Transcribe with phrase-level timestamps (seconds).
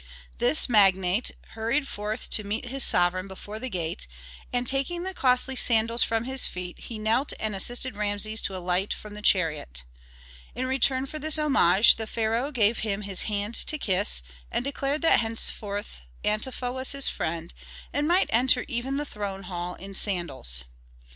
[0.39, 4.07] This magnate hurried forth to meet his sovereign before the gate,
[4.51, 8.95] and, taking the costly sandals from his feet he knelt and assisted Rameses to alight
[8.95, 9.83] from the chariot.
[10.55, 15.03] In return for this homage the pharaoh gave him his hand to kiss, and declared
[15.03, 17.53] that thenceforth Antefa was his friend,
[17.93, 20.65] and might enter even the throne hall in sandals.